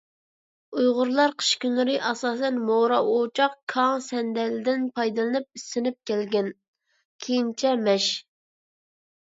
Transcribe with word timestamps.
ئۇيغۇرلار 0.77 1.35
قىش 1.41 1.49
كۈنلىرى 1.65 1.97
ئاساسەن 2.07 2.57
مورا 2.71 2.97
ئوچاق، 3.11 3.55
كاڭ، 3.75 3.93
سەندەلدىن 4.07 4.89
پايدىلىنىپ 4.97 5.61
ئىسسىنىپ 5.63 6.01
كەلگەن، 6.13 6.53
كېيىنچە 7.27 7.77
مەش. 7.89 8.13